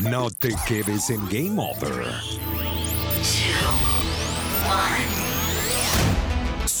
[0.00, 2.06] No te quedes en Game Over.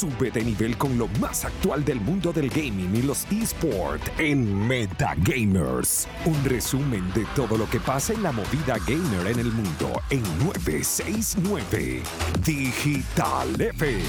[0.02, 4.66] Sube de nivel con lo más actual del mundo del gaming y los esports en
[4.66, 6.08] Metagamers.
[6.24, 10.24] Un resumen de todo lo que pasa en la movida gamer en el mundo en
[10.44, 12.02] 969
[12.44, 14.02] Digital FM.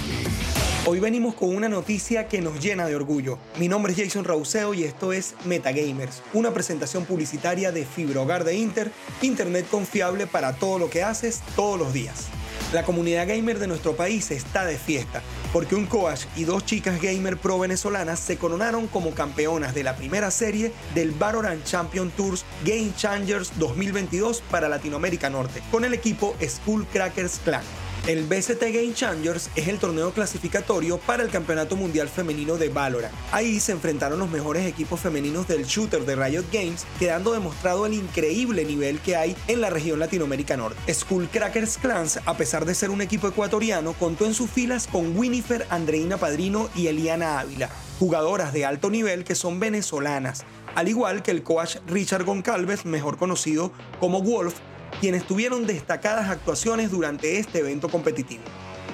[0.88, 3.38] Hoy venimos con una noticia que nos llena de orgullo.
[3.60, 8.46] Mi nombre es Jason Rauseo y esto es Metagamers, una presentación publicitaria de Fibra Hogar
[8.46, 8.91] de Inter,
[9.21, 12.32] internet confiable para todo lo que haces todos los días.
[12.73, 15.22] La comunidad gamer de nuestro país está de fiesta,
[15.54, 19.96] porque un coach y dos chicas gamer pro venezolanas se coronaron como campeonas de la
[19.96, 26.36] primera serie del Valorant Champion Tours Game Changers 2022 para Latinoamérica Norte, con el equipo
[26.41, 27.62] School Crackers Clan.
[28.05, 33.13] El BCT Game Changers es el torneo clasificatorio para el Campeonato Mundial Femenino de Valorant.
[33.31, 37.93] Ahí se enfrentaron los mejores equipos femeninos del shooter de Riot Games, quedando demostrado el
[37.93, 40.93] increíble nivel que hay en la región Latinoamérica Norte.
[40.93, 45.62] Skullcrackers Clans, a pesar de ser un equipo ecuatoriano, contó en sus filas con Winifred,
[45.70, 50.43] Andreina Padrino y Eliana Ávila, jugadoras de alto nivel que son venezolanas,
[50.76, 54.55] al igual que el coach Richard Goncalves, mejor conocido como Wolf,
[54.99, 58.44] quienes tuvieron destacadas actuaciones durante este evento competitivo.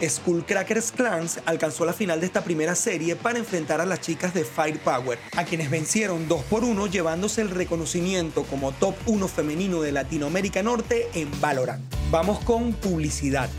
[0.02, 4.46] Skullcrackers Clans alcanzó la final de esta primera serie para enfrentar a las chicas de
[4.46, 9.92] Firepower, a quienes vencieron 2 por 1 llevándose el reconocimiento como top 1 femenino de
[9.92, 11.84] Latinoamérica Norte en Valorant.
[12.12, 13.50] Vamos con publicidad.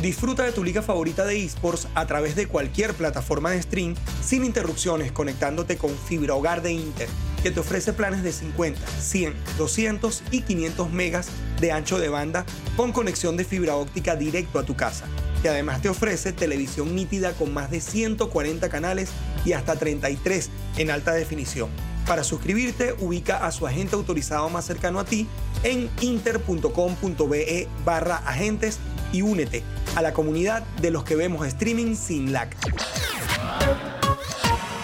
[0.00, 4.44] Disfruta de tu liga favorita de esports a través de cualquier plataforma de stream sin
[4.44, 7.08] interrupciones conectándote con Fibra Hogar de Inter
[7.44, 11.28] que te ofrece planes de 50, 100, 200 y 500 megas
[11.64, 12.44] de ancho de banda
[12.76, 15.06] con conexión de fibra óptica directo a tu casa,
[15.40, 19.08] que además te ofrece televisión nítida con más de 140 canales
[19.46, 21.70] y hasta 33 en alta definición.
[22.06, 25.26] Para suscribirte, ubica a su agente autorizado más cercano a ti
[25.62, 28.78] en inter.com.be barra agentes
[29.10, 29.62] y únete
[29.96, 32.50] a la comunidad de los que vemos streaming sin lag.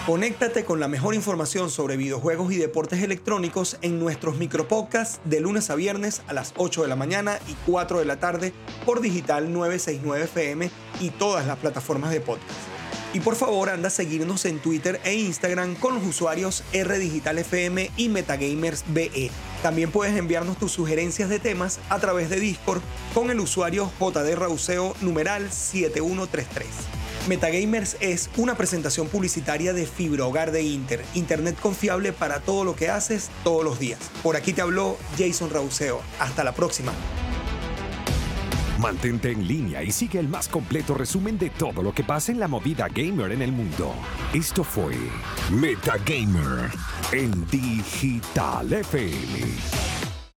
[0.05, 5.69] Conéctate con la mejor información sobre videojuegos y deportes electrónicos en nuestros micropodcasts de lunes
[5.69, 8.51] a viernes a las 8 de la mañana y 4 de la tarde
[8.83, 12.49] por Digital 969 FM y todas las plataformas de podcast.
[13.13, 18.09] Y por favor anda a seguirnos en Twitter e Instagram con los usuarios RDigitalFM y
[18.09, 19.29] MetagamersBE.
[19.61, 22.81] También puedes enviarnos tus sugerencias de temas a través de Discord
[23.13, 27.00] con el usuario JD numeral 7133.
[27.27, 32.75] Metagamers es una presentación publicitaria de Fibra Hogar de Inter, internet confiable para todo lo
[32.75, 33.99] que haces todos los días.
[34.23, 36.01] Por aquí te habló Jason Rauseo.
[36.19, 36.91] Hasta la próxima.
[38.79, 42.39] Mantente en línea y sigue el más completo resumen de todo lo que pasa en
[42.39, 43.93] la movida gamer en el mundo.
[44.33, 44.95] Esto fue
[45.51, 46.71] Metagamer
[47.11, 50.10] en Digital FM.